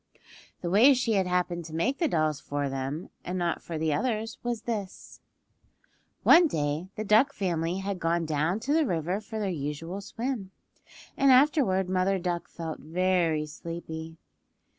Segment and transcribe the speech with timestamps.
[0.61, 3.93] The way she had happened to make the dolls for them and not for the
[3.93, 5.21] others was this:
[6.23, 10.49] One day the duck family had gone down to the river for their usual swim,
[11.15, 14.17] and afterward Mother Duck felt very sleepy.